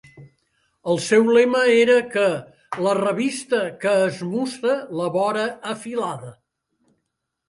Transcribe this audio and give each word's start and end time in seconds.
El 0.91 0.99
seu 1.07 1.25
lema 1.33 1.59
era 1.81 1.97
que 2.15 2.23
"la 2.85 2.95
revista 2.99 3.59
que 3.83 3.93
esmussa 4.05 4.73
la 5.01 5.11
vora 5.17 5.45
afilada". 5.75 6.33